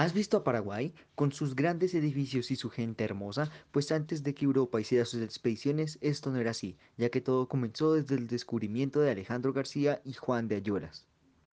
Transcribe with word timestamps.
¿Has 0.00 0.12
visto 0.12 0.36
a 0.36 0.44
Paraguay? 0.44 0.94
Con 1.16 1.32
sus 1.32 1.56
grandes 1.56 1.92
edificios 1.92 2.52
y 2.52 2.54
su 2.54 2.70
gente 2.70 3.02
hermosa, 3.02 3.50
pues 3.72 3.90
antes 3.90 4.22
de 4.22 4.32
que 4.32 4.44
Europa 4.44 4.80
hiciera 4.80 5.04
sus 5.04 5.22
expediciones, 5.22 5.98
esto 6.00 6.30
no 6.30 6.38
era 6.38 6.52
así, 6.52 6.76
ya 6.96 7.08
que 7.08 7.20
todo 7.20 7.48
comenzó 7.48 7.94
desde 7.94 8.14
el 8.14 8.28
descubrimiento 8.28 9.00
de 9.00 9.10
Alejandro 9.10 9.52
García 9.52 10.00
y 10.04 10.12
Juan 10.12 10.46
de 10.46 10.54
Ayuelas. 10.54 11.04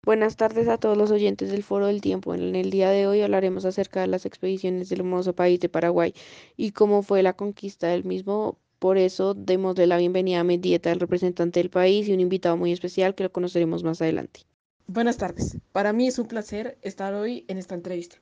Buenas 0.05 0.37
tardes 0.37 0.69
a 0.69 0.77
todos 0.77 0.97
los 0.97 1.11
oyentes 1.11 1.51
del 1.51 1.63
Foro 1.63 1.87
del 1.87 1.99
Tiempo. 1.99 2.33
En 2.33 2.55
el 2.55 2.69
día 2.69 2.91
de 2.91 3.07
hoy 3.07 3.19
hablaremos 3.19 3.65
acerca 3.65 3.99
de 3.99 4.07
las 4.07 4.25
expediciones 4.25 4.87
del 4.87 5.01
hermoso 5.01 5.33
país 5.33 5.59
de 5.59 5.67
Paraguay 5.67 6.13
y 6.55 6.71
cómo 6.71 7.03
fue 7.03 7.21
la 7.23 7.33
conquista 7.33 7.87
del 7.87 8.05
mismo. 8.05 8.57
Por 8.79 8.97
eso 8.97 9.33
démosle 9.33 9.85
la 9.85 9.97
bienvenida 9.97 10.39
a 10.39 10.45
Mendieta, 10.45 10.93
el 10.93 11.01
representante 11.01 11.59
del 11.59 11.71
país, 11.71 12.07
y 12.07 12.13
un 12.13 12.21
invitado 12.21 12.55
muy 12.55 12.71
especial 12.71 13.15
que 13.15 13.23
lo 13.23 13.33
conoceremos 13.33 13.83
más 13.83 14.01
adelante. 14.01 14.45
Buenas 14.87 15.17
tardes. 15.17 15.57
Para 15.73 15.91
mí 15.91 16.07
es 16.07 16.17
un 16.19 16.29
placer 16.29 16.77
estar 16.81 17.13
hoy 17.13 17.43
en 17.49 17.57
esta 17.57 17.75
entrevista. 17.75 18.15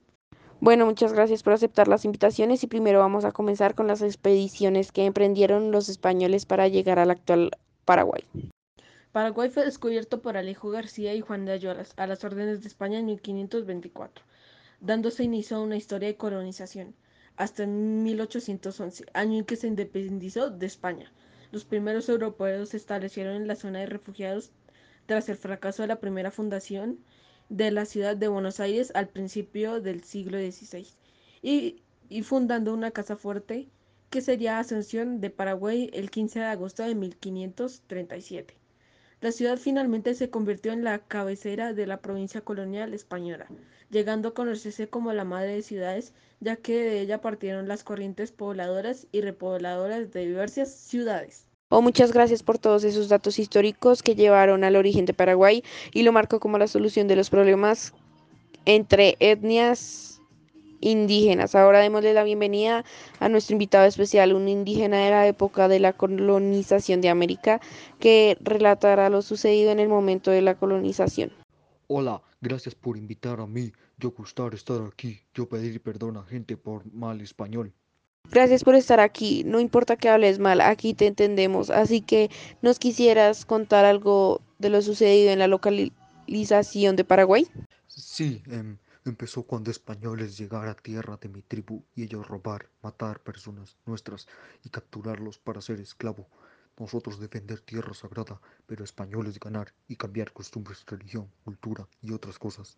Bueno, 0.59 0.87
muchas 0.87 1.13
gracias 1.13 1.43
por 1.43 1.53
aceptar 1.53 1.87
las 1.87 2.03
invitaciones 2.03 2.63
y 2.63 2.67
primero 2.67 2.99
vamos 2.99 3.25
a 3.25 3.31
comenzar 3.31 3.75
con 3.75 3.85
las 3.85 4.01
expediciones 4.01 4.91
que 4.91 5.05
emprendieron 5.05 5.71
los 5.71 5.87
españoles 5.87 6.47
para 6.47 6.67
llegar 6.67 6.97
al 6.97 7.11
actual 7.11 7.51
Paraguay. 7.85 8.23
Paraguay 9.11 9.49
fue 9.49 9.65
descubierto 9.65 10.21
por 10.21 10.35
Alejo 10.35 10.69
García 10.69 11.13
y 11.13 11.21
Juan 11.21 11.45
de 11.45 11.51
Ayuelas 11.51 11.93
a 11.95 12.07
las 12.07 12.23
órdenes 12.23 12.61
de 12.61 12.67
España 12.67 12.97
en 12.97 13.05
1524, 13.05 14.25
dándose 14.79 15.23
inicio 15.23 15.57
a 15.57 15.61
una 15.61 15.77
historia 15.77 16.07
de 16.07 16.17
colonización 16.17 16.95
hasta 17.35 17.67
1811, 17.67 19.05
año 19.13 19.37
en 19.37 19.45
que 19.45 19.55
se 19.55 19.67
independizó 19.67 20.49
de 20.49 20.65
España. 20.65 21.11
Los 21.51 21.65
primeros 21.65 22.09
europeos 22.09 22.69
se 22.69 22.77
establecieron 22.77 23.35
en 23.35 23.47
la 23.47 23.55
zona 23.55 23.79
de 23.79 23.85
refugiados 23.85 24.51
tras 25.05 25.29
el 25.29 25.37
fracaso 25.37 25.83
de 25.83 25.87
la 25.87 25.99
primera 25.99 26.31
fundación 26.31 26.99
de 27.49 27.71
la 27.71 27.85
ciudad 27.85 28.17
de 28.17 28.27
Buenos 28.27 28.59
Aires 28.59 28.91
al 28.93 29.07
principio 29.07 29.79
del 29.81 30.03
siglo 30.03 30.37
XVI 30.37 30.87
y, 31.41 31.81
fundando 32.23 32.73
una 32.73 32.91
casa 32.91 33.15
fuerte 33.15 33.67
que 34.09 34.21
sería 34.21 34.59
Asunción 34.59 35.21
de 35.21 35.29
Paraguay 35.29 35.89
el 35.93 36.09
15 36.09 36.39
de 36.39 36.45
agosto 36.45 36.83
de 36.83 36.95
1537. 36.95 38.55
La 39.19 39.31
ciudad 39.31 39.57
finalmente 39.57 40.13
se 40.13 40.29
convirtió 40.29 40.71
en 40.73 40.83
la 40.83 40.99
cabecera 40.99 41.73
de 41.73 41.87
la 41.87 42.01
provincia 42.01 42.41
colonial 42.41 42.93
española, 42.93 43.47
llegando 43.89 44.29
a 44.29 44.33
conocerse 44.33 44.89
como 44.89 45.11
la 45.13 45.23
madre 45.23 45.53
de 45.53 45.63
ciudades, 45.63 46.13
ya 46.39 46.55
que 46.57 46.83
de 46.83 47.01
ella 47.01 47.21
partieron 47.21 47.67
las 47.67 47.83
corrientes 47.83 48.31
pobladoras 48.31 49.07
y 49.11 49.21
repobladoras 49.21 50.11
de 50.11 50.27
diversas 50.27 50.71
ciudades. 50.71 51.46
Oh, 51.69 51.81
muchas 51.81 52.13
gracias 52.13 52.43
por 52.43 52.57
todos 52.57 52.85
esos 52.85 53.09
datos 53.09 53.39
históricos 53.39 54.01
que 54.01 54.15
llevaron 54.15 54.63
al 54.63 54.77
origen 54.77 55.03
de 55.03 55.13
Paraguay 55.13 55.63
y 55.93 56.03
lo 56.03 56.13
marcó 56.13 56.39
como 56.39 56.57
la 56.57 56.67
solución 56.67 57.09
de 57.09 57.17
los 57.17 57.29
problemas 57.29 57.93
entre 58.63 59.17
etnias 59.19 60.21
indígenas. 60.79 61.55
Ahora 61.55 61.79
démosle 61.79 62.13
la 62.13 62.23
bienvenida 62.23 62.85
a 63.19 63.27
nuestro 63.27 63.53
invitado 63.53 63.85
especial, 63.85 64.33
un 64.33 64.47
indígena 64.47 65.03
de 65.03 65.11
la 65.11 65.27
época 65.27 65.67
de 65.67 65.81
la 65.81 65.91
colonización 65.91 67.01
de 67.01 67.09
América, 67.09 67.59
que 67.99 68.37
relatará 68.39 69.09
lo 69.09 69.21
sucedido 69.21 69.71
en 69.71 69.79
el 69.79 69.89
momento 69.89 70.31
de 70.31 70.41
la 70.41 70.55
colonización. 70.55 71.33
Hola, 71.87 72.21
gracias 72.39 72.75
por 72.75 72.95
invitar 72.95 73.41
a 73.41 73.45
mí. 73.45 73.73
Yo 73.97 74.11
gustar 74.11 74.53
estar 74.53 74.81
aquí. 74.81 75.19
Yo 75.33 75.49
pedir 75.49 75.81
perdón 75.81 76.15
a 76.15 76.23
gente 76.23 76.55
por 76.55 76.85
mal 76.93 77.19
español. 77.19 77.73
Gracias 78.29 78.63
por 78.63 78.75
estar 78.75 78.99
aquí. 78.99 79.43
No 79.45 79.59
importa 79.59 79.95
que 79.95 80.09
hables 80.09 80.39
mal, 80.39 80.61
aquí 80.61 80.93
te 80.93 81.07
entendemos. 81.07 81.69
Así 81.69 82.01
que 82.01 82.29
nos 82.61 82.79
quisieras 82.79 83.45
contar 83.45 83.85
algo 83.85 84.41
de 84.59 84.69
lo 84.69 84.81
sucedido 84.81 85.31
en 85.31 85.39
la 85.39 85.47
localización 85.47 86.95
de 86.95 87.05
Paraguay. 87.05 87.47
Sí, 87.87 88.43
em, 88.47 88.77
empezó 89.05 89.43
cuando 89.43 89.71
españoles 89.71 90.37
llegaron 90.37 90.69
a 90.69 90.75
tierra 90.75 91.17
de 91.19 91.29
mi 91.29 91.41
tribu 91.41 91.83
y 91.95 92.03
ellos 92.03 92.27
robar, 92.27 92.69
matar 92.81 93.21
personas 93.21 93.77
nuestras 93.85 94.27
y 94.63 94.69
capturarlos 94.69 95.39
para 95.39 95.61
ser 95.61 95.79
esclavo. 95.79 96.27
Nosotros 96.77 97.19
defender 97.19 97.61
tierra 97.61 97.93
sagrada, 97.93 98.39
pero 98.67 98.83
españoles 98.83 99.39
ganar 99.39 99.73
y 99.87 99.95
cambiar 99.95 100.31
costumbres, 100.31 100.83
religión, 100.85 101.27
cultura 101.43 101.87
y 102.01 102.11
otras 102.11 102.37
cosas. 102.37 102.77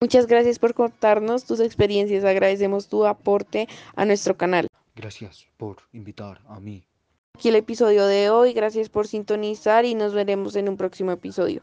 Muchas 0.00 0.26
gracias 0.26 0.58
por 0.58 0.74
contarnos 0.74 1.44
tus 1.44 1.60
experiencias. 1.60 2.24
Agradecemos 2.24 2.88
tu 2.88 3.06
aporte 3.06 3.68
a 3.96 4.04
nuestro 4.04 4.36
canal. 4.36 4.68
Gracias 4.98 5.46
por 5.56 5.76
invitar 5.92 6.40
a 6.48 6.58
mí. 6.58 6.84
Aquí 7.36 7.50
el 7.50 7.54
episodio 7.54 8.04
de 8.06 8.30
hoy. 8.30 8.52
Gracias 8.52 8.88
por 8.88 9.06
sintonizar 9.06 9.84
y 9.84 9.94
nos 9.94 10.12
veremos 10.12 10.56
en 10.56 10.68
un 10.68 10.76
próximo 10.76 11.12
episodio. 11.12 11.62